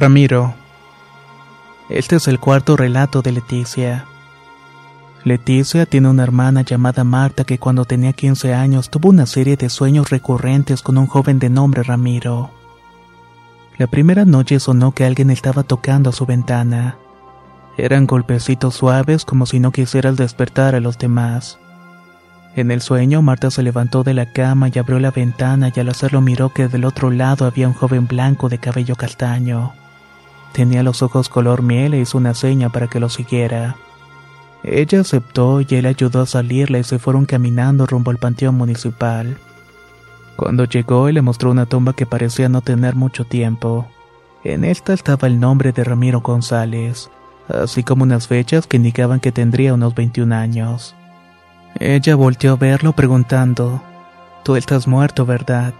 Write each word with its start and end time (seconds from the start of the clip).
Ramiro. 0.00 0.54
Este 1.90 2.16
es 2.16 2.26
el 2.26 2.40
cuarto 2.40 2.74
relato 2.74 3.20
de 3.20 3.32
Leticia. 3.32 4.06
Leticia 5.24 5.84
tiene 5.84 6.08
una 6.08 6.22
hermana 6.22 6.62
llamada 6.62 7.04
Marta 7.04 7.44
que 7.44 7.58
cuando 7.58 7.84
tenía 7.84 8.14
15 8.14 8.54
años 8.54 8.88
tuvo 8.88 9.10
una 9.10 9.26
serie 9.26 9.58
de 9.58 9.68
sueños 9.68 10.08
recurrentes 10.08 10.80
con 10.80 10.96
un 10.96 11.06
joven 11.06 11.38
de 11.38 11.50
nombre 11.50 11.82
Ramiro. 11.82 12.50
La 13.76 13.88
primera 13.88 14.24
noche 14.24 14.58
sonó 14.58 14.92
que 14.92 15.04
alguien 15.04 15.28
estaba 15.28 15.64
tocando 15.64 16.08
a 16.08 16.14
su 16.14 16.24
ventana. 16.24 16.96
Eran 17.76 18.06
golpecitos 18.06 18.76
suaves 18.76 19.26
como 19.26 19.44
si 19.44 19.60
no 19.60 19.70
quisieras 19.70 20.16
despertar 20.16 20.74
a 20.74 20.80
los 20.80 20.96
demás. 20.96 21.58
En 22.56 22.70
el 22.70 22.80
sueño, 22.80 23.20
Marta 23.20 23.50
se 23.50 23.62
levantó 23.62 24.02
de 24.02 24.14
la 24.14 24.32
cama 24.32 24.70
y 24.72 24.78
abrió 24.78 24.98
la 24.98 25.10
ventana 25.10 25.70
y 25.76 25.78
al 25.78 25.90
hacerlo 25.90 26.22
miró 26.22 26.54
que 26.54 26.68
del 26.68 26.86
otro 26.86 27.10
lado 27.10 27.44
había 27.44 27.68
un 27.68 27.74
joven 27.74 28.06
blanco 28.06 28.48
de 28.48 28.56
cabello 28.56 28.96
castaño. 28.96 29.74
Tenía 30.52 30.82
los 30.82 31.02
ojos 31.02 31.28
color 31.28 31.62
miel 31.62 31.94
e 31.94 32.00
hizo 32.00 32.18
una 32.18 32.34
seña 32.34 32.68
para 32.68 32.88
que 32.88 33.00
lo 33.00 33.08
siguiera. 33.08 33.76
Ella 34.62 35.00
aceptó 35.00 35.60
y 35.60 35.66
él 35.70 35.86
ayudó 35.86 36.20
a 36.20 36.26
salirla 36.26 36.78
y 36.78 36.84
se 36.84 36.98
fueron 36.98 37.24
caminando 37.24 37.86
rumbo 37.86 38.10
al 38.10 38.18
panteón 38.18 38.56
municipal. 38.56 39.38
Cuando 40.36 40.64
llegó, 40.64 41.08
él 41.08 41.14
le 41.14 41.22
mostró 41.22 41.50
una 41.50 41.66
tumba 41.66 41.92
que 41.92 42.06
parecía 42.06 42.48
no 42.48 42.60
tener 42.60 42.94
mucho 42.94 43.24
tiempo. 43.24 43.86
En 44.44 44.64
esta 44.64 44.92
estaba 44.92 45.28
el 45.28 45.38
nombre 45.38 45.72
de 45.72 45.84
Ramiro 45.84 46.20
González, 46.20 47.10
así 47.48 47.82
como 47.82 48.04
unas 48.04 48.26
fechas 48.26 48.66
que 48.66 48.76
indicaban 48.76 49.20
que 49.20 49.32
tendría 49.32 49.74
unos 49.74 49.94
21 49.94 50.34
años. 50.34 50.94
Ella 51.78 52.16
volteó 52.16 52.52
a 52.52 52.56
verlo 52.56 52.92
preguntando, 52.92 53.82
Tú 54.42 54.56
estás 54.56 54.88
muerto, 54.88 55.26
¿verdad? 55.26 55.74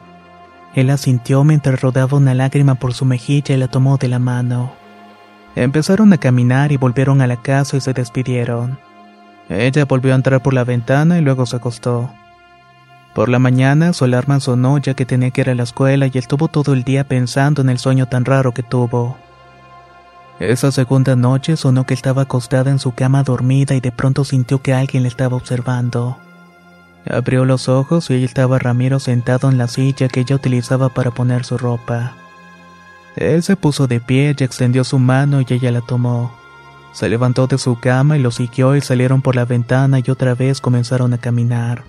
Él 0.74 0.90
asintió 0.90 1.42
mientras 1.44 1.80
rodaba 1.80 2.16
una 2.16 2.34
lágrima 2.34 2.76
por 2.76 2.94
su 2.94 3.04
mejilla 3.04 3.54
y 3.54 3.58
la 3.58 3.68
tomó 3.68 3.96
de 3.96 4.08
la 4.08 4.18
mano. 4.18 4.72
Empezaron 5.56 6.12
a 6.12 6.18
caminar 6.18 6.70
y 6.70 6.76
volvieron 6.76 7.20
a 7.20 7.26
la 7.26 7.36
casa 7.36 7.76
y 7.76 7.80
se 7.80 7.92
despidieron. 7.92 8.78
Ella 9.48 9.84
volvió 9.84 10.12
a 10.12 10.16
entrar 10.16 10.40
por 10.42 10.54
la 10.54 10.62
ventana 10.62 11.18
y 11.18 11.22
luego 11.22 11.44
se 11.44 11.56
acostó. 11.56 12.10
Por 13.14 13.28
la 13.28 13.40
mañana 13.40 13.92
su 13.92 14.04
alarma 14.04 14.38
sonó 14.38 14.78
ya 14.78 14.94
que 14.94 15.04
tenía 15.04 15.32
que 15.32 15.40
ir 15.40 15.50
a 15.50 15.56
la 15.56 15.64
escuela 15.64 16.06
y 16.06 16.16
estuvo 16.16 16.46
todo 16.46 16.72
el 16.72 16.84
día 16.84 17.02
pensando 17.02 17.60
en 17.62 17.68
el 17.68 17.78
sueño 17.78 18.06
tan 18.06 18.24
raro 18.24 18.52
que 18.52 18.62
tuvo. 18.62 19.16
Esa 20.38 20.70
segunda 20.70 21.16
noche 21.16 21.56
sonó 21.56 21.84
que 21.84 21.94
estaba 21.94 22.22
acostada 22.22 22.70
en 22.70 22.78
su 22.78 22.92
cama 22.92 23.24
dormida 23.24 23.74
y 23.74 23.80
de 23.80 23.90
pronto 23.90 24.24
sintió 24.24 24.62
que 24.62 24.72
alguien 24.72 25.02
le 25.02 25.08
estaba 25.08 25.36
observando. 25.36 26.16
Abrió 27.08 27.44
los 27.44 27.68
ojos 27.68 28.10
y 28.10 28.14
ahí 28.14 28.24
estaba 28.24 28.58
Ramiro 28.58 29.00
sentado 29.00 29.48
en 29.48 29.58
la 29.58 29.68
silla 29.68 30.08
que 30.08 30.20
ella 30.20 30.36
utilizaba 30.36 30.90
para 30.90 31.10
poner 31.10 31.44
su 31.44 31.56
ropa. 31.56 32.14
Él 33.16 33.42
se 33.42 33.56
puso 33.56 33.86
de 33.86 34.00
pie 34.00 34.34
y 34.38 34.44
extendió 34.44 34.84
su 34.84 34.98
mano 34.98 35.40
y 35.40 35.46
ella 35.48 35.72
la 35.72 35.80
tomó. 35.80 36.32
Se 36.92 37.08
levantó 37.08 37.46
de 37.46 37.58
su 37.58 37.78
cama 37.78 38.16
y 38.16 38.20
lo 38.20 38.30
siguió 38.30 38.76
y 38.76 38.80
salieron 38.80 39.22
por 39.22 39.36
la 39.36 39.44
ventana 39.44 40.00
y 40.04 40.10
otra 40.10 40.34
vez 40.34 40.60
comenzaron 40.60 41.12
a 41.14 41.18
caminar. 41.18 41.84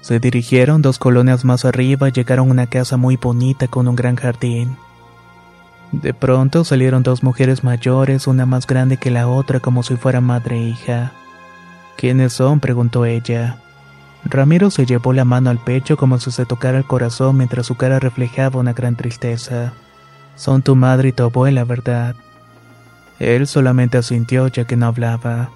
Se 0.00 0.18
dirigieron 0.18 0.82
dos 0.82 0.98
colonias 0.98 1.44
más 1.44 1.64
arriba 1.64 2.08
y 2.08 2.12
llegaron 2.12 2.48
a 2.48 2.52
una 2.52 2.66
casa 2.66 2.96
muy 2.96 3.16
bonita 3.16 3.68
con 3.68 3.88
un 3.88 3.96
gran 3.96 4.16
jardín. 4.16 4.76
De 5.92 6.12
pronto 6.12 6.64
salieron 6.64 7.02
dos 7.02 7.22
mujeres 7.22 7.64
mayores, 7.64 8.26
una 8.26 8.46
más 8.46 8.66
grande 8.66 8.98
que 8.98 9.10
la 9.10 9.28
otra 9.28 9.60
como 9.60 9.82
si 9.82 9.96
fuera 9.96 10.20
madre 10.20 10.56
e 10.56 10.68
hija. 10.68 11.12
¿Quiénes 11.96 12.34
son? 12.34 12.60
preguntó 12.60 13.04
ella. 13.06 13.58
Ramiro 14.24 14.70
se 14.70 14.84
llevó 14.84 15.12
la 15.12 15.24
mano 15.24 15.50
al 15.50 15.58
pecho 15.58 15.96
como 15.96 16.18
si 16.18 16.30
se 16.30 16.44
tocara 16.44 16.78
el 16.78 16.84
corazón 16.84 17.36
mientras 17.36 17.66
su 17.66 17.76
cara 17.76 17.98
reflejaba 17.98 18.60
una 18.60 18.72
gran 18.72 18.96
tristeza. 18.96 19.72
Son 20.36 20.62
tu 20.62 20.76
madre 20.76 21.08
y 21.08 21.12
tu 21.12 21.22
abuela, 21.24 21.64
¿verdad? 21.64 22.14
Él 23.18 23.46
solamente 23.46 23.98
asintió 23.98 24.48
ya 24.48 24.64
que 24.64 24.76
no 24.76 24.86
hablaba. 24.86 25.50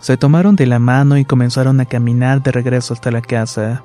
Se 0.00 0.16
tomaron 0.16 0.56
de 0.56 0.66
la 0.66 0.78
mano 0.78 1.18
y 1.18 1.24
comenzaron 1.24 1.78
a 1.80 1.84
caminar 1.84 2.42
de 2.42 2.52
regreso 2.52 2.94
hasta 2.94 3.10
la 3.10 3.20
casa. 3.20 3.82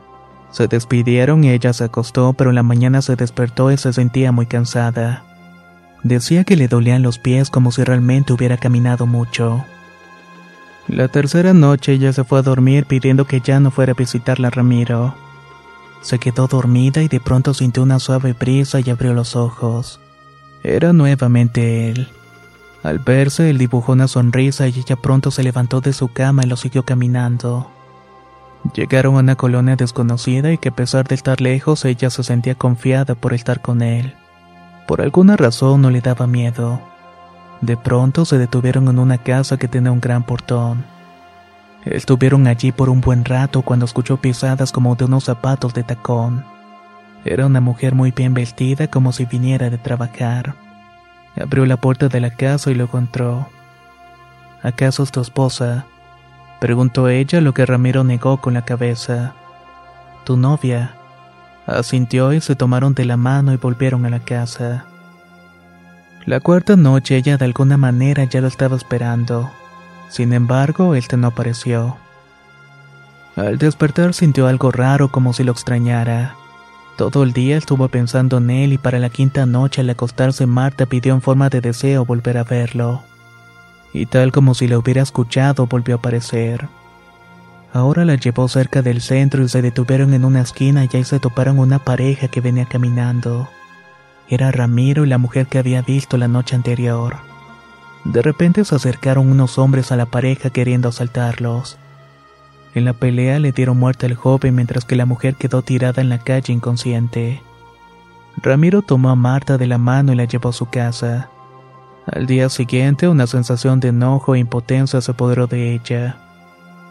Se 0.52 0.68
despidieron 0.68 1.44
y 1.44 1.50
ella 1.50 1.74
se 1.74 1.84
acostó, 1.84 2.32
pero 2.34 2.52
en 2.52 2.56
la 2.56 2.64
mañana 2.64 3.02
se 3.02 3.18
despertó 3.18 3.72
y 3.72 3.78
se 3.78 3.92
sentía 3.92 4.32
muy 4.32 4.46
cansada. 4.46 5.24
Decía 6.04 6.46
que 6.46 6.56
le 6.56 6.70
dolían 6.70 7.02
los 7.02 7.20
pies 7.20 7.50
como 7.50 7.72
si 7.72 7.84
realmente 7.84 8.32
hubiera 8.32 8.58
caminado 8.58 9.06
mucho. 9.06 9.66
La 10.88 11.08
tercera 11.08 11.54
noche 11.54 11.94
ella 11.94 12.14
se 12.14 12.24
fue 12.24 12.40
a 12.40 12.44
dormir 12.44 12.86
pidiendo 12.86 13.26
que 13.26 13.42
ya 13.42 13.60
no 13.60 13.72
fuera 13.72 13.94
a 13.94 13.96
visitarla 13.96 14.52
Ramiro. 14.52 15.16
Se 16.02 16.20
quedó 16.20 16.48
dormida 16.48 17.02
y 17.02 17.08
de 17.08 17.20
pronto 17.20 17.56
sintió 17.56 17.82
una 17.82 17.98
suave 17.98 18.34
brisa 18.34 18.80
y 18.80 18.90
abrió 18.92 19.14
los 19.14 19.36
ojos. 19.36 20.00
Era 20.62 20.94
nuevamente 20.94 21.90
él. 21.90 22.08
Al 22.84 23.00
verse, 23.00 23.50
él 23.50 23.58
dibujó 23.58 23.94
una 23.94 24.08
sonrisa 24.08 24.68
y 24.68 24.78
ella 24.78 24.96
pronto 24.96 25.32
se 25.32 25.42
levantó 25.42 25.82
de 25.82 25.92
su 25.92 26.10
cama 26.10 26.44
y 26.44 26.48
lo 26.48 26.56
siguió 26.56 26.84
caminando. 26.84 27.72
Llegaron 28.76 29.16
a 29.16 29.20
una 29.20 29.36
colonia 29.36 29.76
desconocida 29.76 30.52
y 30.52 30.60
que 30.60 30.70
a 30.70 30.76
pesar 30.76 31.08
de 31.08 31.16
estar 31.16 31.42
lejos 31.42 31.84
ella 31.86 32.12
se 32.12 32.24
sentía 32.24 32.54
confiada 32.54 33.16
por 33.16 33.34
estar 33.34 33.62
con 33.62 33.82
él. 33.82 34.14
Por 34.88 35.02
alguna 35.02 35.36
razón 35.36 35.82
no 35.82 35.90
le 35.90 36.02
daba 36.02 36.28
miedo. 36.28 36.80
De 37.62 37.78
pronto 37.78 38.26
se 38.26 38.38
detuvieron 38.38 38.88
en 38.88 39.00
una 39.00 39.18
casa 39.18 39.58
que 39.58 39.68
tenía 39.68 39.92
un 39.92 40.02
gran 40.02 40.24
portón. 40.24 40.84
Estuvieron 41.86 42.48
allí 42.48 42.72
por 42.72 42.90
un 42.90 43.02
buen 43.02 43.24
rato 43.24 43.62
cuando 43.62 43.86
escuchó 43.86 44.18
pisadas 44.18 44.72
como 44.72 44.96
de 44.96 45.06
unos 45.06 45.26
zapatos 45.26 45.74
de 45.74 45.84
tacón. 45.84 46.44
Era 47.24 47.46
una 47.46 47.62
mujer 47.62 47.96
muy 47.96 48.12
bien 48.12 48.34
vestida 48.34 48.88
como 48.88 49.12
si 49.12 49.26
viniera 49.26 49.70
de 49.70 49.78
trabajar. 49.78 50.56
Abrió 51.40 51.66
la 51.66 51.78
puerta 51.78 52.08
de 52.08 52.20
la 52.20 52.32
casa 52.32 52.72
y 52.72 52.76
lo 52.76 52.86
encontró. 52.86 53.48
¿Acaso 54.64 55.04
es 55.04 55.12
tu 55.12 55.22
esposa? 55.22 55.86
Preguntó 56.60 57.10
ella 57.10 57.42
lo 57.42 57.54
que 57.54 57.66
Ramiro 57.66 58.04
negó 58.04 58.42
con 58.42 58.54
la 58.54 58.64
cabeza. 58.64 59.34
¿Tu 60.24 60.38
novia? 60.38 60.96
Asintió 61.68 62.34
y 62.34 62.42
se 62.42 62.56
tomaron 62.56 62.94
de 62.94 63.06
la 63.06 63.18
mano 63.18 63.54
y 63.54 63.58
volvieron 63.58 64.06
a 64.06 64.10
la 64.10 64.20
casa. 64.20 64.86
La 66.26 66.40
cuarta 66.40 66.76
noche 66.76 67.18
ella 67.18 67.38
de 67.38 67.46
alguna 67.46 67.78
manera 67.78 68.24
ya 68.24 68.42
lo 68.42 68.48
estaba 68.48 68.76
esperando. 68.76 69.52
Sin 70.10 70.34
embargo, 70.34 70.96
este 70.96 71.18
no 71.18 71.28
apareció. 71.28 71.98
Al 73.36 73.60
despertar 73.60 74.16
sintió 74.16 74.48
algo 74.48 74.72
raro 74.72 75.12
como 75.12 75.34
si 75.34 75.44
lo 75.44 75.52
extrañara. 75.52 76.36
Todo 76.98 77.22
el 77.22 77.32
día 77.32 77.58
estuvo 77.58 77.90
pensando 77.90 78.38
en 78.38 78.50
él 78.50 78.74
y 78.74 78.80
para 78.80 78.98
la 78.98 79.10
quinta 79.10 79.46
noche 79.46 79.82
al 79.82 79.90
acostarse 79.90 80.48
Marta 80.48 80.88
pidió 80.88 81.14
en 81.14 81.22
forma 81.22 81.50
de 81.50 81.62
deseo 81.62 82.06
volver 82.06 82.40
a 82.40 82.44
verlo. 82.44 83.04
Y 83.94 84.08
tal 84.08 84.32
como 84.32 84.56
si 84.56 84.68
lo 84.68 84.80
hubiera 84.80 85.04
escuchado 85.04 85.68
volvió 85.68 85.96
a 85.96 85.98
aparecer. 86.00 86.68
Ahora 87.72 88.04
la 88.04 88.16
llevó 88.16 88.48
cerca 88.48 88.82
del 88.82 89.02
centro 89.02 89.44
y 89.44 89.50
se 89.50 89.62
detuvieron 89.62 90.14
en 90.16 90.26
una 90.26 90.42
esquina 90.42 90.86
y 90.86 90.98
ahí 90.98 91.04
se 91.04 91.20
toparon 91.20 91.60
una 91.60 91.78
pareja 91.78 92.30
que 92.30 92.42
venía 92.42 92.66
caminando. 92.66 93.48
Era 94.28 94.52
Ramiro 94.52 95.06
y 95.06 95.10
la 95.10 95.18
mujer 95.18 95.48
que 95.48 95.60
había 95.60 95.82
visto 95.82 96.18
la 96.18 96.28
noche 96.28 96.56
anterior. 96.56 97.18
De 98.04 98.22
repente 98.22 98.66
se 98.66 98.76
acercaron 98.76 99.30
unos 99.30 99.58
hombres 99.58 99.92
a 99.92 99.96
la 99.96 100.06
pareja 100.06 100.50
queriendo 100.50 100.90
asaltarlos. 100.90 101.78
En 102.74 102.86
la 102.86 102.94
pelea 102.94 103.40
le 103.40 103.52
dieron 103.52 103.78
muerte 103.78 104.06
al 104.06 104.16
joven 104.16 104.56
mientras 104.56 104.86
que 104.86 104.96
la 104.96 105.06
mujer 105.06 105.36
quedó 105.36 105.62
tirada 105.62 106.02
en 106.02 106.10
la 106.10 106.20
calle 106.20 106.54
inconsciente. 106.54 107.42
Ramiro 108.38 108.82
tomó 108.82 109.10
a 109.10 109.16
Marta 109.16 109.58
de 109.58 109.68
la 109.68 109.78
mano 109.78 110.12
y 110.12 110.16
la 110.16 110.26
llevó 110.26 110.50
a 110.50 110.54
su 110.54 110.68
casa. 110.68 111.30
Al 112.06 112.26
día 112.28 112.50
siguiente 112.50 113.08
una 113.08 113.28
sensación 113.28 113.80
de 113.80 113.88
enojo 113.88 114.36
e 114.36 114.40
impotencia 114.40 115.02
se 115.02 115.12
apoderó 115.12 115.48
de 115.48 115.74
ella. 115.74 116.18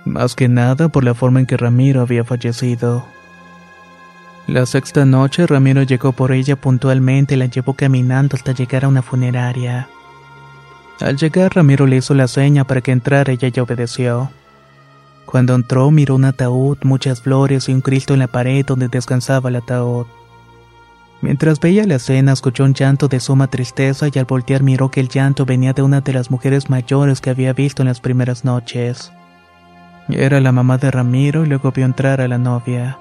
Más 0.05 0.35
que 0.35 0.49
nada 0.49 0.89
por 0.89 1.05
la 1.05 1.15
forma 1.15 1.41
en 1.41 1.47
que 1.47 1.57
Ramiro 1.57 2.01
había 2.01 2.25
fallecido. 2.25 3.05
La 4.47 4.67
sexta 4.67 5.07
noche 5.07 5.47
Ramiro 5.47 5.83
llegó 5.85 6.13
por 6.13 6.31
ella 6.33 6.57
puntualmente 6.57 7.35
y 7.35 7.39
la 7.39 7.47
llevó 7.47 7.73
caminando 7.73 8.37
hasta 8.37 8.53
llegar 8.53 8.85
a 8.85 8.89
una 8.89 9.01
funeraria. 9.01 9.89
Al 11.01 11.17
llegar 11.17 11.55
Ramiro 11.55 11.87
le 11.87 11.97
hizo 11.97 12.13
la 12.13 12.29
seña 12.29 12.65
para 12.65 12.83
que 12.83 12.93
entrara 12.93 13.33
y 13.33 13.39
ella 13.41 13.63
obedeció. 13.63 14.31
Cuando 15.25 15.55
entró 15.55 15.91
miró 15.91 16.15
un 16.15 16.27
ataúd, 16.27 16.77
muchas 16.83 17.23
flores 17.23 17.71
y 17.71 17.73
un 17.73 17.81
Cristo 17.81 18.13
en 18.13 18.21
la 18.21 18.27
pared 18.27 18.67
donde 18.67 18.89
descansaba 18.89 19.49
el 19.49 19.57
ataúd. 19.57 20.07
Mientras 21.23 21.59
veía 21.59 21.87
la 21.87 21.95
escena 21.95 22.33
escuchó 22.33 22.65
un 22.65 22.75
llanto 22.75 23.09
de 23.09 23.21
suma 23.21 23.47
tristeza 23.47 24.09
y 24.13 24.19
al 24.19 24.27
voltear 24.27 24.63
miró 24.63 24.91
que 24.91 25.01
el 25.01 25.09
llanto 25.09 25.47
venía 25.47 25.73
de 25.73 25.81
una 25.81 26.03
de 26.03 26.13
las 26.13 26.31
mujeres 26.31 26.69
mayores 26.69 27.23
que 27.23 27.31
había 27.31 27.55
visto 27.55 27.81
en 27.81 27.89
las 27.89 28.01
primeras 28.01 28.45
noches. 28.45 29.11
Era 30.11 30.39
la 30.43 30.53
mamá 30.53 30.77
de 30.77 30.91
Ramiro 30.91 31.45
y 31.45 31.49
luego 31.49 31.73
vio 31.73 31.87
entrar 31.87 32.21
a 32.21 32.29
la 32.29 32.37
novia. 32.37 32.99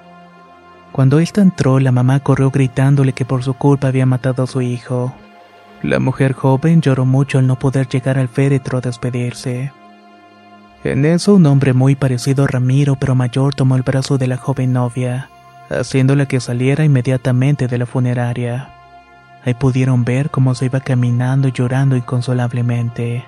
Cuando 0.93 1.17
ésta 1.17 1.41
entró, 1.41 1.79
la 1.79 1.91
mamá 1.91 2.19
corrió 2.19 2.51
gritándole 2.51 3.13
que 3.13 3.25
por 3.25 3.43
su 3.43 3.55
culpa 3.55 3.87
había 3.87 4.05
matado 4.05 4.43
a 4.43 4.47
su 4.47 4.61
hijo. 4.61 5.11
La 5.81 5.97
mujer 5.97 6.33
joven 6.33 6.81
lloró 6.81 7.03
mucho 7.03 7.39
al 7.39 7.47
no 7.47 7.57
poder 7.57 7.89
llegar 7.89 8.19
al 8.19 8.27
féretro 8.29 8.77
a 8.77 8.81
despedirse. 8.81 9.73
En 10.83 11.03
eso, 11.05 11.33
un 11.33 11.47
hombre 11.47 11.73
muy 11.73 11.95
parecido 11.95 12.43
a 12.43 12.47
Ramiro, 12.47 12.95
pero 12.95 13.15
mayor, 13.15 13.55
tomó 13.55 13.75
el 13.75 13.81
brazo 13.81 14.19
de 14.19 14.27
la 14.27 14.37
joven 14.37 14.71
novia, 14.71 15.29
haciéndola 15.71 16.27
que 16.27 16.39
saliera 16.39 16.85
inmediatamente 16.85 17.67
de 17.67 17.79
la 17.79 17.87
funeraria. 17.87 18.69
Ahí 19.43 19.55
pudieron 19.55 20.05
ver 20.05 20.29
cómo 20.29 20.53
se 20.53 20.65
iba 20.65 20.79
caminando 20.79 21.47
y 21.47 21.53
llorando 21.53 21.97
inconsolablemente. 21.97 23.25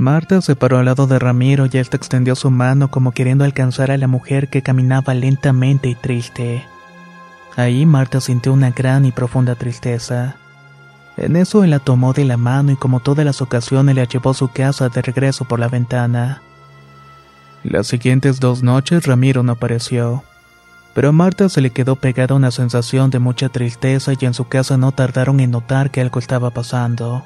Marta 0.00 0.40
se 0.40 0.56
paró 0.56 0.78
al 0.78 0.86
lado 0.86 1.06
de 1.06 1.18
Ramiro 1.18 1.66
y 1.70 1.76
ésta 1.76 1.98
extendió 1.98 2.34
su 2.34 2.50
mano 2.50 2.90
como 2.90 3.12
queriendo 3.12 3.44
alcanzar 3.44 3.90
a 3.90 3.98
la 3.98 4.06
mujer 4.06 4.48
que 4.48 4.62
caminaba 4.62 5.12
lentamente 5.12 5.90
y 5.90 5.94
triste. 5.94 6.64
Ahí 7.54 7.84
Marta 7.84 8.22
sintió 8.22 8.54
una 8.54 8.70
gran 8.70 9.04
y 9.04 9.12
profunda 9.12 9.56
tristeza. 9.56 10.36
En 11.18 11.36
eso 11.36 11.64
él 11.64 11.70
la 11.70 11.80
tomó 11.80 12.14
de 12.14 12.24
la 12.24 12.38
mano 12.38 12.72
y 12.72 12.76
como 12.76 13.00
todas 13.00 13.26
las 13.26 13.42
ocasiones 13.42 13.94
la 13.94 14.04
llevó 14.04 14.30
a 14.30 14.34
su 14.34 14.48
casa 14.48 14.88
de 14.88 15.02
regreso 15.02 15.44
por 15.44 15.60
la 15.60 15.68
ventana. 15.68 16.40
Las 17.62 17.88
siguientes 17.88 18.40
dos 18.40 18.62
noches 18.62 19.04
Ramiro 19.04 19.42
no 19.42 19.52
apareció, 19.52 20.24
pero 20.94 21.10
a 21.10 21.12
Marta 21.12 21.50
se 21.50 21.60
le 21.60 21.72
quedó 21.72 21.96
pegada 21.96 22.34
una 22.34 22.50
sensación 22.50 23.10
de 23.10 23.18
mucha 23.18 23.50
tristeza 23.50 24.14
y 24.18 24.24
en 24.24 24.32
su 24.32 24.48
casa 24.48 24.78
no 24.78 24.92
tardaron 24.92 25.40
en 25.40 25.50
notar 25.50 25.90
que 25.90 26.00
algo 26.00 26.20
estaba 26.20 26.48
pasando. 26.48 27.22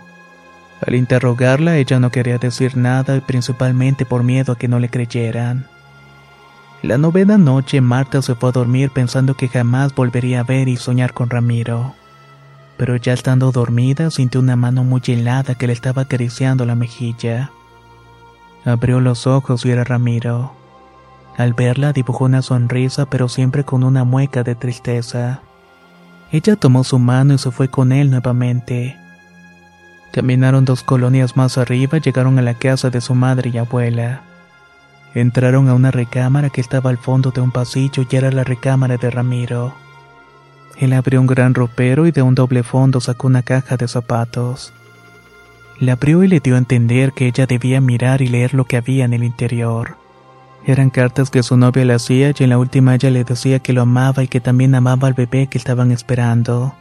Al 0.81 0.95
interrogarla, 0.95 1.77
ella 1.77 1.99
no 2.01 2.11
quería 2.11 2.39
decir 2.39 2.77
nada 2.77 3.17
y 3.17 3.21
principalmente 3.21 4.05
por 4.05 4.23
miedo 4.23 4.53
a 4.53 4.59
que 4.59 4.69
no 4.69 4.79
le 4.79 4.89
creyeran. 4.89 5.67
La 6.83 6.99
novena 6.99 7.39
noche 7.39 7.81
Marta 7.81 8.21
se 8.21 8.35
fue 8.35 8.51
a 8.51 8.53
dormir 8.53 8.91
pensando 8.91 9.35
que 9.35 9.49
jamás 9.49 9.95
volvería 9.95 10.41
a 10.41 10.43
ver 10.43 10.69
y 10.69 10.77
soñar 10.77 11.15
con 11.15 11.31
Ramiro. 11.31 11.95
Pero 12.77 12.97
ya 12.97 13.15
estando 13.15 13.53
dormida 13.53 14.11
sintió 14.11 14.41
una 14.41 14.57
mano 14.57 14.85
muy 14.85 15.01
helada 15.07 15.55
que 15.55 15.67
le 15.67 15.73
estaba 15.73 16.03
acariciando 16.03 16.67
la 16.67 16.75
mejilla. 16.75 17.51
Abrió 18.67 19.01
los 19.01 19.27
ojos 19.27 19.65
y 19.65 19.71
era 19.71 19.85
Ramiro. 19.85 20.53
Al 21.39 21.55
verla 21.55 21.93
dibujó 21.93 22.27
una 22.27 22.43
sonrisa 22.43 23.07
pero 23.07 23.29
siempre 23.29 23.65
con 23.65 23.83
una 23.83 24.05
mueca 24.05 24.43
de 24.43 24.55
tristeza. 24.55 25.41
Ella 26.33 26.57
tomó 26.57 26.85
su 26.85 26.99
mano 26.99 27.35
y 27.35 27.39
se 27.39 27.51
fue 27.51 27.69
con 27.69 27.93
él 27.93 28.11
nuevamente. 28.11 28.99
Caminaron 30.15 30.65
dos 30.65 30.85
colonias 30.85 31.37
más 31.37 31.59
arriba 31.59 31.99
llegaron 31.99 32.39
a 32.39 32.43
la 32.43 32.55
casa 32.55 32.89
de 32.89 33.01
su 33.01 33.17
madre 33.17 33.51
y 33.53 33.59
abuela. 33.59 34.23
Entraron 35.13 35.69
a 35.69 35.75
una 35.75 35.91
recámara 35.91 36.51
que 36.51 36.61
estaba 36.61 36.91
al 36.91 36.99
fondo 36.99 37.33
de 37.33 37.41
un 37.41 37.51
pasillo 37.51 38.07
y 38.09 38.15
era 38.15 38.31
la 38.31 38.45
recámara 38.45 38.97
de 38.97 39.11
Ramiro. 39.11 39.75
Él 40.79 40.93
abrió 40.93 41.21
un 41.21 41.27
gran 41.27 41.53
ropero 41.53 42.07
y 42.07 42.13
de 42.13 42.23
un 42.23 42.37
doble 42.37 42.63
fondo 42.63 43.01
sacó 43.01 43.27
una 43.27 43.43
caja 43.43 43.77
de 43.77 43.89
zapatos. 43.89 44.73
La 45.81 45.95
abrió 45.95 46.23
y 46.23 46.29
le 46.29 46.39
dio 46.39 46.55
a 46.55 46.59
entender 46.59 47.11
que 47.13 47.27
ella 47.27 47.47
debía 47.47 47.81
mirar 47.81 48.23
y 48.23 48.29
leer 48.29 48.55
lo 48.55 48.67
que 48.67 48.77
había 48.77 49.07
en 49.07 49.15
el 49.15 49.25
interior. 49.25 49.97
Eran 50.65 50.91
cartas 50.91 51.29
que 51.29 51.43
su 51.43 51.57
novia 51.57 51.85
le 51.85 51.95
hacía 51.95 52.31
y 52.31 52.45
en 52.45 52.51
la 52.51 52.59
última 52.59 52.95
ella 52.95 53.11
le 53.11 53.25
decía 53.25 53.59
que 53.59 53.73
lo 53.73 53.83
amaba 53.83 54.23
y 54.23 54.29
que 54.29 54.41
también 54.41 54.77
amaba 54.77 55.09
al 55.09 55.15
bebé 55.15 55.49
que 55.49 55.59
estaban 55.59 55.91
esperando. 55.91 56.73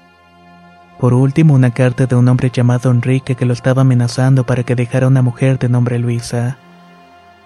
Por 1.03 1.13
último, 1.13 1.53
una 1.53 1.71
carta 1.71 2.05
de 2.05 2.15
un 2.15 2.29
hombre 2.29 2.49
llamado 2.49 2.89
Enrique 2.89 3.35
que 3.35 3.45
lo 3.45 3.51
estaba 3.51 3.81
amenazando 3.81 4.45
para 4.45 4.63
que 4.63 4.73
dejara 4.73 5.09
una 5.09 5.21
mujer 5.21 5.59
de 5.59 5.67
nombre 5.67 5.99
Luisa. 5.99 6.55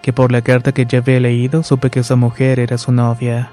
Que 0.03 0.13
por 0.13 0.31
la 0.31 0.43
carta 0.43 0.73
que 0.73 0.85
ya 0.85 0.99
había 0.99 1.19
leído 1.19 1.63
supe 1.63 1.89
que 1.89 2.01
esa 2.01 2.15
mujer 2.15 2.59
era 2.59 2.77
su 2.77 2.91
novia. 2.91 3.49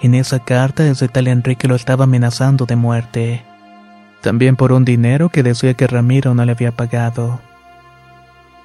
En 0.00 0.14
esa 0.14 0.38
carta 0.38 0.86
ese 0.86 1.08
tal 1.08 1.26
Enrique 1.26 1.66
lo 1.66 1.74
estaba 1.74 2.04
amenazando 2.04 2.66
de 2.66 2.76
muerte. 2.76 3.44
También 4.20 4.54
por 4.54 4.70
un 4.70 4.84
dinero 4.84 5.28
que 5.28 5.42
decía 5.42 5.74
que 5.74 5.88
Ramiro 5.88 6.32
no 6.34 6.44
le 6.44 6.52
había 6.52 6.70
pagado. 6.70 7.40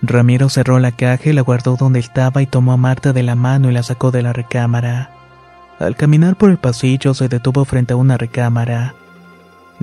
Ramiro 0.04 0.48
cerró 0.50 0.78
la 0.78 0.92
caja 0.92 1.32
y 1.32 1.34
la 1.34 1.42
guardó 1.42 1.76
donde 1.76 2.00
estaba 2.00 2.44
y 2.44 2.46
tomó 2.46 2.74
a 2.74 2.78
Marta 2.78 3.14
de 3.14 3.24
la 3.24 3.34
mano 3.34 3.72
y 3.72 3.74
la 3.74 3.82
sacó 3.82 4.12
de 4.12 4.22
la 4.22 4.32
recámara. 4.32 5.10
Al 5.80 5.96
caminar 5.96 6.36
por 6.36 6.52
el 6.52 6.58
pasillo 6.58 7.16
se 7.16 7.30
detuvo 7.30 7.66
frente 7.66 7.94
a 7.94 7.96
una 7.96 8.16
recámara. 8.16 8.94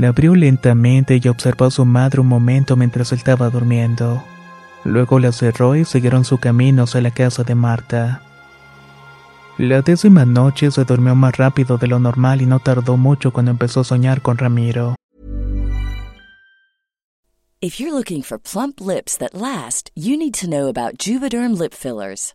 La 0.00 0.08
abrió 0.08 0.34
lentamente 0.34 1.20
y 1.22 1.28
observó 1.28 1.66
a 1.66 1.70
su 1.70 1.84
madre 1.84 2.22
un 2.22 2.26
momento 2.26 2.74
mientras 2.74 3.12
estaba 3.12 3.50
durmiendo. 3.50 4.24
Luego 4.82 5.18
la 5.18 5.30
cerró 5.30 5.76
y 5.76 5.84
siguieron 5.84 6.24
su 6.24 6.38
camino 6.38 6.84
hacia 6.84 7.02
la 7.02 7.10
casa 7.10 7.42
de 7.44 7.54
Marta. 7.54 8.22
La 9.58 9.82
décima 9.82 10.24
noche 10.24 10.70
se 10.70 10.86
durmió 10.86 11.14
más 11.14 11.36
rápido 11.36 11.76
de 11.76 11.86
lo 11.86 11.98
normal 11.98 12.40
y 12.40 12.46
no 12.46 12.60
tardó 12.60 12.96
mucho 12.96 13.30
cuando 13.30 13.50
empezó 13.50 13.80
a 13.80 13.84
soñar 13.84 14.22
con 14.22 14.38
Ramiro. 14.38 14.96
If 17.60 17.78
you're 17.78 17.92
looking 17.92 18.22
for 18.22 18.38
plump 18.38 18.80
lips 18.80 19.18
that 19.18 19.34
last, 19.34 19.90
you 19.94 20.16
need 20.16 20.32
to 20.40 20.46
know 20.46 20.68
about 20.68 20.96
Juvederm 20.96 21.58
lip 21.58 21.74
fillers. 21.74 22.34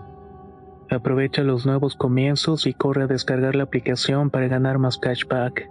Aprovecha 0.91 1.41
los 1.43 1.65
nuevos 1.65 1.95
comienzos 1.95 2.67
y 2.67 2.73
corre 2.73 3.03
a 3.03 3.07
descargar 3.07 3.55
la 3.55 3.63
aplicación 3.63 4.29
para 4.29 4.49
ganar 4.49 4.77
más 4.77 4.97
cashback. 4.97 5.69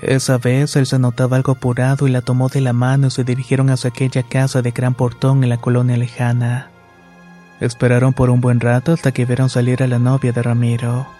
Esa 0.00 0.38
vez 0.38 0.76
él 0.76 0.86
se 0.86 0.98
notaba 0.98 1.36
algo 1.36 1.52
apurado 1.52 2.08
y 2.08 2.10
la 2.10 2.22
tomó 2.22 2.48
de 2.48 2.62
la 2.62 2.72
mano 2.72 3.08
y 3.08 3.10
se 3.10 3.22
dirigieron 3.22 3.68
hacia 3.68 3.90
aquella 3.90 4.22
casa 4.22 4.62
de 4.62 4.70
gran 4.70 4.94
portón 4.94 5.44
en 5.44 5.50
la 5.50 5.58
colonia 5.58 5.98
lejana. 5.98 6.70
Esperaron 7.60 8.14
por 8.14 8.30
un 8.30 8.40
buen 8.40 8.60
rato 8.60 8.94
hasta 8.94 9.12
que 9.12 9.26
vieron 9.26 9.50
salir 9.50 9.82
a 9.82 9.86
la 9.86 9.98
novia 9.98 10.32
de 10.32 10.42
Ramiro. 10.42 11.19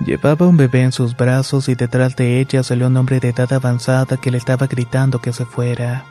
Llevaba 0.00 0.46
un 0.46 0.56
bebé 0.56 0.82
en 0.82 0.92
sus 0.92 1.16
brazos 1.16 1.68
y 1.68 1.74
detrás 1.74 2.16
de 2.16 2.40
ella 2.40 2.62
salió 2.62 2.88
un 2.88 2.96
hombre 2.96 3.20
de 3.20 3.28
edad 3.28 3.52
avanzada 3.52 4.16
que 4.16 4.30
le 4.30 4.38
estaba 4.38 4.66
gritando 4.66 5.20
que 5.20 5.32
se 5.32 5.44
fuera. 5.44 6.04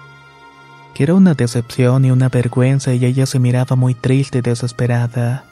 Que 0.94 1.04
era 1.04 1.16
una 1.16 1.34
decepción 1.34 2.06
y 2.06 2.12
una 2.12 2.30
vergüenza 2.30 2.94
y 2.94 3.04
ella 3.06 3.26
se 3.26 3.40
miraba 3.40 3.76
muy 3.76 3.94
triste 3.94 4.40
y 4.40 4.42
desesperada. 4.42 5.46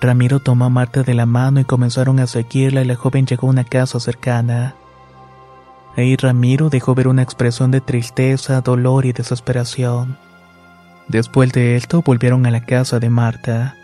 Ramiro 0.00 0.38
tomó 0.38 0.66
a 0.66 0.68
Marta 0.68 1.02
de 1.02 1.14
la 1.14 1.26
mano 1.26 1.60
y 1.60 1.64
comenzaron 1.64 2.20
a 2.20 2.26
seguirla 2.26 2.82
y 2.82 2.84
la 2.84 2.94
joven 2.94 3.26
llegó 3.26 3.46
a 3.46 3.50
una 3.50 3.64
casa 3.64 3.98
cercana. 4.00 4.74
Ahí 5.96 6.16
Ramiro 6.16 6.70
dejó 6.70 6.94
ver 6.94 7.08
una 7.08 7.22
expresión 7.22 7.70
de 7.70 7.80
tristeza, 7.80 8.60
dolor 8.60 9.06
y 9.06 9.12
desesperación. 9.12 10.18
Después 11.08 11.52
de 11.52 11.76
esto 11.76 12.02
volvieron 12.02 12.46
a 12.46 12.50
la 12.50 12.64
casa 12.64 12.98
de 12.98 13.10
Marta. 13.10 13.76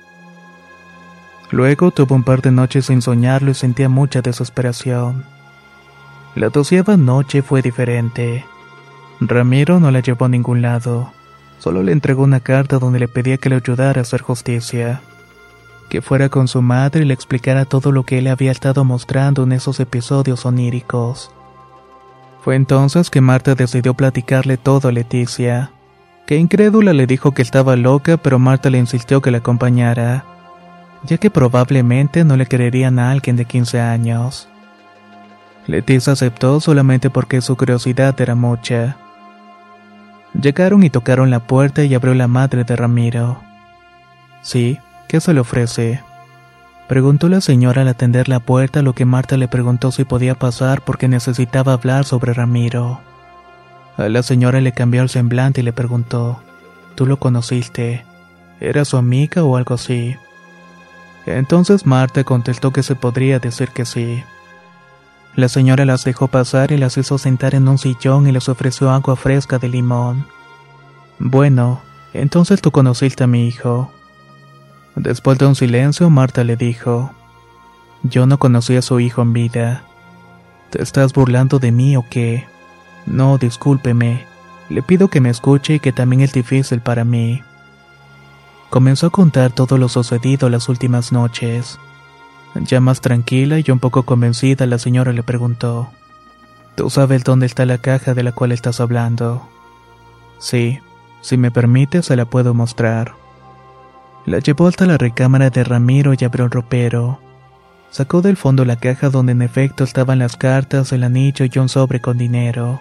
Luego 1.50 1.90
tuvo 1.90 2.14
un 2.14 2.22
par 2.22 2.42
de 2.42 2.52
noches 2.52 2.86
sin 2.86 3.02
soñarlo 3.02 3.50
y 3.50 3.54
sentía 3.54 3.88
mucha 3.88 4.22
desesperación. 4.22 5.24
La 6.36 6.48
doceava 6.48 6.96
noche 6.96 7.42
fue 7.42 7.60
diferente. 7.60 8.44
Ramiro 9.20 9.80
no 9.80 9.90
la 9.90 10.00
llevó 10.00 10.26
a 10.26 10.28
ningún 10.28 10.62
lado. 10.62 11.12
Solo 11.58 11.82
le 11.82 11.92
entregó 11.92 12.22
una 12.22 12.40
carta 12.40 12.78
donde 12.78 13.00
le 13.00 13.08
pedía 13.08 13.36
que 13.36 13.48
le 13.48 13.56
ayudara 13.56 14.00
a 14.00 14.02
hacer 14.02 14.22
justicia. 14.22 15.02
Que 15.88 16.00
fuera 16.00 16.28
con 16.28 16.46
su 16.46 16.62
madre 16.62 17.02
y 17.02 17.04
le 17.04 17.14
explicara 17.14 17.64
todo 17.64 17.90
lo 17.90 18.04
que 18.04 18.18
él 18.18 18.28
había 18.28 18.52
estado 18.52 18.84
mostrando 18.84 19.42
en 19.42 19.50
esos 19.50 19.80
episodios 19.80 20.46
oníricos. 20.46 21.32
Fue 22.42 22.54
entonces 22.54 23.10
que 23.10 23.20
Marta 23.20 23.56
decidió 23.56 23.94
platicarle 23.94 24.56
todo 24.56 24.88
a 24.88 24.92
Leticia, 24.92 25.72
que 26.26 26.36
incrédula 26.36 26.92
le 26.92 27.08
dijo 27.08 27.32
que 27.32 27.42
estaba 27.42 27.74
loca, 27.74 28.16
pero 28.18 28.38
Marta 28.38 28.70
le 28.70 28.78
insistió 28.78 29.20
que 29.20 29.32
la 29.32 29.38
acompañara 29.38 30.24
ya 31.04 31.18
que 31.18 31.30
probablemente 31.30 32.24
no 32.24 32.36
le 32.36 32.46
creerían 32.46 32.98
a 32.98 33.10
alguien 33.10 33.36
de 33.36 33.44
15 33.44 33.80
años. 33.80 34.48
Leticia 35.66 36.12
aceptó 36.12 36.60
solamente 36.60 37.10
porque 37.10 37.40
su 37.40 37.56
curiosidad 37.56 38.18
era 38.20 38.34
mucha. 38.34 38.96
Llegaron 40.40 40.82
y 40.82 40.90
tocaron 40.90 41.30
la 41.30 41.40
puerta 41.40 41.84
y 41.84 41.94
abrió 41.94 42.14
la 42.14 42.28
madre 42.28 42.64
de 42.64 42.76
Ramiro. 42.76 43.40
Sí, 44.42 44.78
¿qué 45.08 45.20
se 45.20 45.34
le 45.34 45.40
ofrece? 45.40 46.02
Preguntó 46.88 47.28
la 47.28 47.40
señora 47.40 47.82
al 47.82 47.88
atender 47.88 48.28
la 48.28 48.40
puerta, 48.40 48.82
lo 48.82 48.94
que 48.94 49.04
Marta 49.04 49.36
le 49.36 49.48
preguntó 49.48 49.92
si 49.92 50.04
podía 50.04 50.34
pasar 50.34 50.82
porque 50.82 51.08
necesitaba 51.08 51.72
hablar 51.72 52.04
sobre 52.04 52.32
Ramiro. 52.32 53.00
A 53.96 54.08
la 54.08 54.22
señora 54.22 54.60
le 54.60 54.72
cambió 54.72 55.02
el 55.02 55.08
semblante 55.08 55.60
y 55.60 55.64
le 55.64 55.72
preguntó, 55.72 56.40
¿Tú 56.94 57.06
lo 57.06 57.18
conociste? 57.18 58.04
¿Era 58.60 58.84
su 58.84 58.96
amiga 58.96 59.44
o 59.44 59.56
algo 59.56 59.74
así? 59.74 60.16
Entonces 61.36 61.86
Marta 61.86 62.24
contestó 62.24 62.72
que 62.72 62.82
se 62.82 62.94
podría 62.94 63.38
decir 63.38 63.70
que 63.70 63.84
sí. 63.84 64.22
La 65.36 65.48
señora 65.48 65.84
las 65.84 66.04
dejó 66.04 66.28
pasar 66.28 66.72
y 66.72 66.76
las 66.76 66.96
hizo 66.96 67.16
sentar 67.18 67.54
en 67.54 67.68
un 67.68 67.78
sillón 67.78 68.26
y 68.26 68.32
les 68.32 68.48
ofreció 68.48 68.90
agua 68.90 69.16
fresca 69.16 69.58
de 69.58 69.68
limón. 69.68 70.26
Bueno, 71.18 71.80
entonces 72.12 72.60
tú 72.60 72.70
conociste 72.72 73.24
a 73.24 73.26
mi 73.28 73.46
hijo. 73.46 73.90
Después 74.96 75.38
de 75.38 75.46
un 75.46 75.54
silencio, 75.54 76.10
Marta 76.10 76.42
le 76.42 76.56
dijo, 76.56 77.12
Yo 78.02 78.26
no 78.26 78.38
conocí 78.38 78.76
a 78.76 78.82
su 78.82 78.98
hijo 78.98 79.22
en 79.22 79.32
vida. 79.32 79.84
¿Te 80.70 80.82
estás 80.82 81.12
burlando 81.12 81.58
de 81.58 81.70
mí 81.70 81.96
o 81.96 82.04
qué? 82.08 82.46
No, 83.06 83.38
discúlpeme. 83.38 84.24
Le 84.68 84.82
pido 84.82 85.08
que 85.08 85.20
me 85.20 85.30
escuche 85.30 85.74
y 85.74 85.80
que 85.80 85.92
también 85.92 86.22
es 86.22 86.32
difícil 86.32 86.80
para 86.80 87.04
mí. 87.04 87.42
Comenzó 88.70 89.08
a 89.08 89.10
contar 89.10 89.50
todo 89.50 89.78
lo 89.78 89.88
sucedido 89.88 90.48
las 90.48 90.68
últimas 90.68 91.10
noches. 91.10 91.80
Ya 92.54 92.80
más 92.80 93.00
tranquila 93.00 93.58
y 93.58 93.70
un 93.70 93.80
poco 93.80 94.04
convencida, 94.04 94.64
la 94.66 94.78
señora 94.78 95.12
le 95.12 95.24
preguntó, 95.24 95.90
¿Tú 96.76 96.88
sabes 96.88 97.24
dónde 97.24 97.46
está 97.46 97.66
la 97.66 97.78
caja 97.78 98.14
de 98.14 98.22
la 98.22 98.32
cual 98.32 98.52
estás 98.52 98.80
hablando? 98.80 99.46
Sí, 100.38 100.78
si 101.20 101.36
me 101.36 101.50
permite 101.50 102.02
se 102.02 102.14
la 102.16 102.24
puedo 102.24 102.54
mostrar. 102.54 103.14
La 104.24 104.38
llevó 104.38 104.68
hasta 104.68 104.86
la 104.86 104.98
recámara 104.98 105.50
de 105.50 105.64
Ramiro 105.64 106.14
y 106.18 106.24
abrió 106.24 106.44
el 106.44 106.50
ropero. 106.50 107.20
Sacó 107.90 108.22
del 108.22 108.36
fondo 108.36 108.64
la 108.64 108.76
caja 108.76 109.10
donde 109.10 109.32
en 109.32 109.42
efecto 109.42 109.82
estaban 109.82 110.20
las 110.20 110.36
cartas, 110.36 110.92
el 110.92 111.02
anillo 111.02 111.44
y 111.52 111.58
un 111.58 111.68
sobre 111.68 112.00
con 112.00 112.18
dinero. 112.18 112.80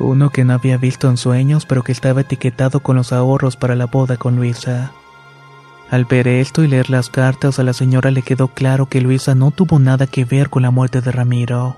Uno 0.00 0.30
que 0.30 0.46
no 0.46 0.54
había 0.54 0.78
visto 0.78 1.10
en 1.10 1.18
sueños 1.18 1.66
pero 1.66 1.84
que 1.84 1.92
estaba 1.92 2.22
etiquetado 2.22 2.80
con 2.80 2.96
los 2.96 3.12
ahorros 3.12 3.56
para 3.56 3.76
la 3.76 3.84
boda 3.84 4.16
con 4.16 4.36
Luisa. 4.36 4.92
Al 5.90 6.06
ver 6.06 6.26
esto 6.26 6.64
y 6.64 6.68
leer 6.68 6.88
las 6.88 7.10
cartas 7.10 7.58
a 7.58 7.64
la 7.64 7.74
señora 7.74 8.10
le 8.10 8.22
quedó 8.22 8.48
claro 8.48 8.86
que 8.86 9.02
Luisa 9.02 9.34
no 9.34 9.50
tuvo 9.50 9.78
nada 9.78 10.06
que 10.06 10.24
ver 10.24 10.48
con 10.48 10.62
la 10.62 10.70
muerte 10.70 11.02
de 11.02 11.12
Ramiro. 11.12 11.76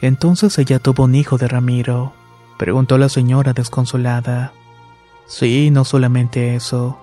Entonces 0.00 0.58
ella 0.58 0.78
tuvo 0.78 1.04
un 1.04 1.14
hijo 1.14 1.36
de 1.36 1.48
Ramiro, 1.48 2.14
preguntó 2.56 2.96
la 2.96 3.10
señora 3.10 3.52
desconsolada. 3.52 4.54
Sí, 5.26 5.70
no 5.70 5.84
solamente 5.84 6.54
eso. 6.54 6.98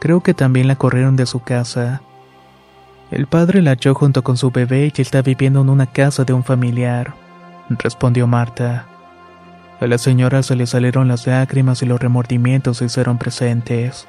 Creo 0.00 0.20
que 0.22 0.34
también 0.34 0.68
la 0.68 0.76
corrieron 0.76 1.16
de 1.16 1.24
su 1.24 1.40
casa. 1.40 2.02
El 3.10 3.26
padre 3.26 3.62
la 3.62 3.72
echó 3.72 3.94
junto 3.94 4.22
con 4.22 4.36
su 4.36 4.50
bebé 4.50 4.92
y 4.94 5.00
está 5.00 5.22
viviendo 5.22 5.62
en 5.62 5.70
una 5.70 5.86
casa 5.86 6.24
de 6.24 6.34
un 6.34 6.44
familiar, 6.44 7.14
respondió 7.70 8.26
Marta. 8.26 8.86
A 9.80 9.86
la 9.86 9.98
señora 9.98 10.42
se 10.42 10.56
le 10.56 10.66
salieron 10.66 11.08
las 11.08 11.26
lágrimas 11.26 11.82
y 11.82 11.86
los 11.86 12.00
remordimientos 12.00 12.78
se 12.78 12.86
hicieron 12.86 13.18
presentes. 13.18 14.06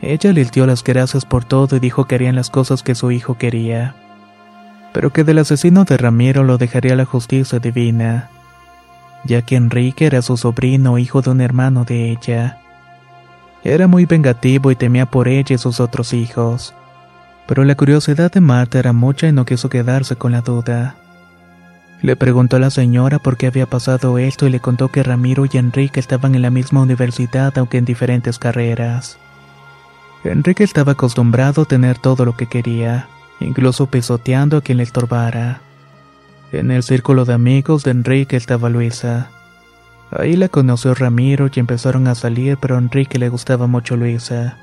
Ella 0.00 0.32
le 0.32 0.44
dio 0.46 0.66
las 0.66 0.82
gracias 0.82 1.26
por 1.26 1.44
todo 1.44 1.76
y 1.76 1.80
dijo 1.80 2.06
que 2.06 2.14
harían 2.14 2.34
las 2.34 2.48
cosas 2.48 2.82
que 2.82 2.94
su 2.94 3.10
hijo 3.10 3.36
quería, 3.36 3.94
pero 4.94 5.10
que 5.12 5.24
del 5.24 5.38
asesino 5.38 5.84
de 5.84 5.98
Ramiro 5.98 6.44
lo 6.44 6.56
dejaría 6.56 6.96
la 6.96 7.04
justicia 7.04 7.58
divina, 7.58 8.30
ya 9.24 9.42
que 9.42 9.56
Enrique 9.56 10.06
era 10.06 10.22
su 10.22 10.38
sobrino, 10.38 10.96
hijo 10.96 11.20
de 11.20 11.30
un 11.30 11.42
hermano 11.42 11.84
de 11.84 12.10
ella. 12.10 12.58
Era 13.62 13.86
muy 13.86 14.06
vengativo 14.06 14.70
y 14.70 14.76
temía 14.76 15.04
por 15.04 15.28
ella 15.28 15.54
y 15.54 15.58
sus 15.58 15.80
otros 15.80 16.14
hijos, 16.14 16.74
pero 17.46 17.64
la 17.64 17.74
curiosidad 17.74 18.32
de 18.32 18.40
Marta 18.40 18.78
era 18.78 18.94
mucha 18.94 19.28
y 19.28 19.32
no 19.32 19.44
quiso 19.44 19.68
quedarse 19.68 20.16
con 20.16 20.32
la 20.32 20.40
duda. 20.40 20.94
Le 22.02 22.16
preguntó 22.16 22.56
a 22.56 22.60
la 22.60 22.70
señora 22.70 23.18
por 23.18 23.36
qué 23.36 23.46
había 23.46 23.66
pasado 23.66 24.16
esto 24.18 24.46
y 24.46 24.50
le 24.50 24.60
contó 24.60 24.88
que 24.88 25.02
Ramiro 25.02 25.44
y 25.50 25.58
Enrique 25.58 26.00
estaban 26.00 26.34
en 26.34 26.42
la 26.42 26.50
misma 26.50 26.80
universidad 26.80 27.56
aunque 27.58 27.76
en 27.76 27.84
diferentes 27.84 28.38
carreras. 28.38 29.18
Enrique 30.24 30.64
estaba 30.64 30.92
acostumbrado 30.92 31.62
a 31.62 31.64
tener 31.66 31.98
todo 31.98 32.24
lo 32.24 32.36
que 32.36 32.46
quería, 32.46 33.08
incluso 33.38 33.86
pisoteando 33.86 34.56
a 34.56 34.60
quien 34.62 34.78
le 34.78 34.84
estorbara. 34.84 35.60
En 36.52 36.70
el 36.70 36.82
círculo 36.82 37.26
de 37.26 37.34
amigos 37.34 37.84
de 37.84 37.90
Enrique 37.90 38.36
estaba 38.36 38.70
Luisa. 38.70 39.28
Ahí 40.10 40.36
la 40.36 40.48
conoció 40.48 40.94
Ramiro 40.94 41.48
y 41.54 41.60
empezaron 41.60 42.08
a 42.08 42.14
salir, 42.14 42.56
pero 42.58 42.76
a 42.76 42.78
Enrique 42.78 43.18
le 43.18 43.28
gustaba 43.28 43.66
mucho 43.66 43.96
Luisa. 43.96 44.56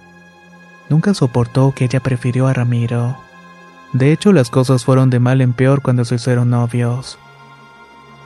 Nunca 0.89 1.13
soportó 1.13 1.71
que 1.73 1.85
ella 1.85 1.99
prefirió 1.99 2.47
a 2.47 2.53
Ramiro. 2.53 3.17
De 3.93 4.11
hecho, 4.11 4.33
las 4.33 4.49
cosas 4.49 4.83
fueron 4.83 5.09
de 5.09 5.19
mal 5.19 5.39
en 5.41 5.53
peor 5.53 5.81
cuando 5.81 6.03
se 6.03 6.15
hicieron 6.15 6.49
novios. 6.49 7.17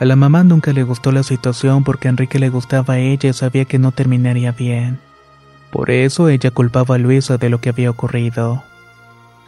A 0.02 0.06
la 0.06 0.16
mamá 0.16 0.44
nunca 0.44 0.74
le 0.74 0.82
gustó 0.82 1.12
la 1.12 1.22
situación 1.22 1.84
porque 1.84 2.08
a 2.08 2.10
Enrique 2.10 2.40
le 2.40 2.50
gustaba 2.50 2.96
a 2.96 2.98
ella 2.98 3.30
y 3.30 3.34
sabía 3.34 3.66
que 3.66 3.78
no 3.78 3.92
terminaría 3.92 4.52
bien. 4.52 5.00
Por 5.70 5.92
eso 5.92 6.28
ella 6.28 6.50
culpaba 6.50 6.96
a 6.96 6.98
Luisa 6.98 7.38
de 7.38 7.52
lo 7.52 7.62
que 7.62 7.70
había 7.70 7.92
ocurrido. 7.92 8.64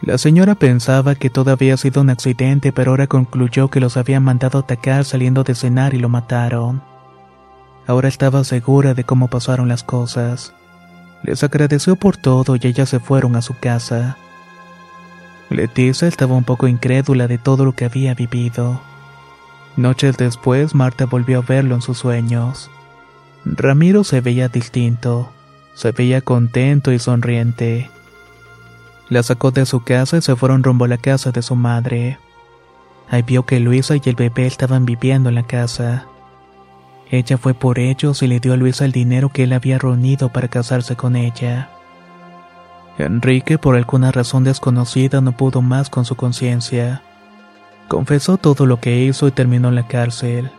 La 0.00 0.16
señora 0.16 0.54
pensaba 0.54 1.16
que 1.16 1.28
todo 1.28 1.50
había 1.50 1.76
sido 1.76 2.02
un 2.02 2.10
accidente, 2.10 2.70
pero 2.70 2.92
ahora 2.92 3.08
concluyó 3.08 3.66
que 3.66 3.80
los 3.80 3.96
habían 3.96 4.22
mandado 4.22 4.60
atacar 4.60 5.04
saliendo 5.04 5.42
de 5.42 5.56
cenar 5.56 5.92
y 5.92 5.98
lo 5.98 6.08
mataron. 6.08 6.82
Ahora 7.88 8.06
estaba 8.06 8.44
segura 8.44 8.94
de 8.94 9.02
cómo 9.02 9.26
pasaron 9.26 9.66
las 9.66 9.82
cosas. 9.82 10.54
Les 11.24 11.42
agradeció 11.42 11.96
por 11.96 12.16
todo 12.16 12.54
y 12.54 12.60
ellas 12.62 12.90
se 12.90 13.00
fueron 13.00 13.34
a 13.34 13.42
su 13.42 13.58
casa. 13.58 14.18
Leticia 15.50 16.06
estaba 16.06 16.36
un 16.36 16.44
poco 16.44 16.68
incrédula 16.68 17.26
de 17.26 17.38
todo 17.38 17.64
lo 17.64 17.72
que 17.72 17.86
había 17.86 18.14
vivido. 18.14 18.93
Noches 19.76 20.16
después, 20.16 20.74
Marta 20.74 21.06
volvió 21.06 21.38
a 21.38 21.42
verlo 21.42 21.74
en 21.74 21.82
sus 21.82 21.98
sueños. 21.98 22.70
Ramiro 23.44 24.04
se 24.04 24.20
veía 24.20 24.48
distinto. 24.48 25.30
Se 25.74 25.90
veía 25.90 26.20
contento 26.20 26.92
y 26.92 26.98
sonriente. 26.98 27.90
La 29.08 29.22
sacó 29.22 29.50
de 29.50 29.66
su 29.66 29.82
casa 29.82 30.18
y 30.18 30.22
se 30.22 30.36
fueron 30.36 30.62
rumbo 30.62 30.84
a 30.84 30.88
la 30.88 30.98
casa 30.98 31.32
de 31.32 31.42
su 31.42 31.56
madre. 31.56 32.18
Ahí 33.10 33.22
vio 33.22 33.44
que 33.44 33.60
Luisa 33.60 33.96
y 33.96 34.00
el 34.04 34.14
bebé 34.14 34.46
estaban 34.46 34.86
viviendo 34.86 35.28
en 35.28 35.34
la 35.34 35.42
casa. 35.42 36.06
Ella 37.10 37.36
fue 37.36 37.52
por 37.54 37.78
ellos 37.78 38.22
y 38.22 38.28
le 38.28 38.40
dio 38.40 38.54
a 38.54 38.56
Luisa 38.56 38.84
el 38.84 38.92
dinero 38.92 39.28
que 39.28 39.44
él 39.44 39.52
había 39.52 39.78
reunido 39.78 40.30
para 40.30 40.48
casarse 40.48 40.96
con 40.96 41.16
ella. 41.16 41.68
Enrique, 42.96 43.58
por 43.58 43.76
alguna 43.76 44.12
razón 44.12 44.44
desconocida, 44.44 45.20
no 45.20 45.32
pudo 45.32 45.60
más 45.60 45.90
con 45.90 46.04
su 46.04 46.14
conciencia. 46.14 47.02
Confesó 47.88 48.38
todo 48.38 48.66
lo 48.66 48.80
que 48.80 49.04
hizo 49.04 49.28
y 49.28 49.30
terminó 49.30 49.68
en 49.68 49.74
la 49.74 49.86
cárcel. 49.86 50.50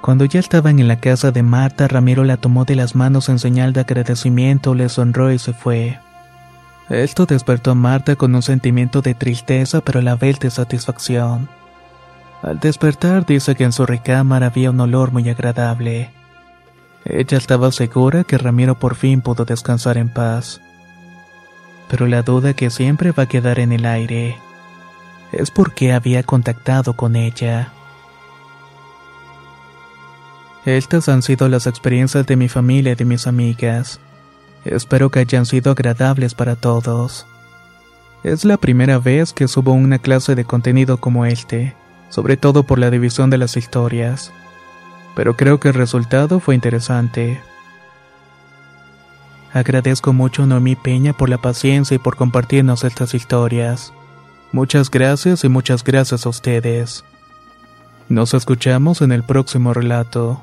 Cuando 0.00 0.24
ya 0.24 0.38
estaban 0.40 0.78
en 0.78 0.88
la 0.88 1.00
casa 1.00 1.32
de 1.32 1.42
Marta, 1.42 1.88
Ramiro 1.88 2.24
la 2.24 2.36
tomó 2.36 2.64
de 2.64 2.76
las 2.76 2.94
manos 2.94 3.28
en 3.28 3.38
señal 3.38 3.72
de 3.72 3.80
agradecimiento, 3.80 4.74
le 4.74 4.88
sonró 4.88 5.32
y 5.32 5.38
se 5.38 5.52
fue. 5.52 5.98
Esto 6.88 7.26
despertó 7.26 7.72
a 7.72 7.74
Marta 7.74 8.16
con 8.16 8.34
un 8.34 8.42
sentimiento 8.42 9.02
de 9.02 9.14
tristeza, 9.14 9.80
pero 9.80 9.98
a 9.98 10.02
la 10.02 10.14
vez 10.14 10.38
de 10.38 10.50
satisfacción. 10.50 11.48
Al 12.42 12.60
despertar 12.60 13.26
dice 13.26 13.56
que 13.56 13.64
en 13.64 13.72
su 13.72 13.84
recámara 13.84 14.46
había 14.46 14.70
un 14.70 14.80
olor 14.80 15.12
muy 15.12 15.28
agradable. 15.28 16.10
Ella 17.04 17.36
estaba 17.36 17.72
segura 17.72 18.22
que 18.24 18.38
Ramiro 18.38 18.78
por 18.78 18.94
fin 18.94 19.20
pudo 19.20 19.44
descansar 19.44 19.98
en 19.98 20.08
paz. 20.08 20.60
Pero 21.88 22.06
la 22.06 22.22
duda 22.22 22.54
que 22.54 22.70
siempre 22.70 23.12
va 23.12 23.24
a 23.24 23.28
quedar 23.28 23.58
en 23.58 23.72
el 23.72 23.84
aire 23.84 24.36
es 25.32 25.50
por 25.50 25.74
qué 25.74 25.92
había 25.92 26.22
contactado 26.22 26.94
con 26.94 27.16
ella. 27.16 27.72
Estas 30.64 31.08
han 31.08 31.22
sido 31.22 31.48
las 31.48 31.66
experiencias 31.66 32.26
de 32.26 32.36
mi 32.36 32.48
familia 32.48 32.92
y 32.92 32.94
de 32.94 33.04
mis 33.04 33.26
amigas. 33.26 34.00
Espero 34.64 35.10
que 35.10 35.20
hayan 35.20 35.46
sido 35.46 35.72
agradables 35.72 36.34
para 36.34 36.56
todos. 36.56 37.26
Es 38.24 38.44
la 38.44 38.56
primera 38.56 38.98
vez 38.98 39.32
que 39.32 39.48
subo 39.48 39.72
una 39.72 39.98
clase 39.98 40.34
de 40.34 40.44
contenido 40.44 40.98
como 40.98 41.24
este, 41.24 41.74
sobre 42.10 42.36
todo 42.36 42.64
por 42.64 42.78
la 42.78 42.90
división 42.90 43.30
de 43.30 43.38
las 43.38 43.56
historias. 43.56 44.32
Pero 45.14 45.36
creo 45.36 45.60
que 45.60 45.68
el 45.68 45.74
resultado 45.74 46.40
fue 46.40 46.54
interesante. 46.54 47.40
Agradezco 49.52 50.12
mucho 50.12 50.42
a 50.42 50.46
Noemí 50.46 50.76
Peña 50.76 51.12
por 51.12 51.28
la 51.28 51.38
paciencia 51.38 51.94
y 51.94 51.98
por 51.98 52.16
compartirnos 52.16 52.84
estas 52.84 53.14
historias. 53.14 53.92
Muchas 54.52 54.90
gracias 54.90 55.44
y 55.44 55.48
muchas 55.48 55.84
gracias 55.84 56.24
a 56.24 56.28
ustedes. 56.28 57.04
Nos 58.08 58.32
escuchamos 58.32 59.02
en 59.02 59.12
el 59.12 59.22
próximo 59.22 59.74
relato. 59.74 60.42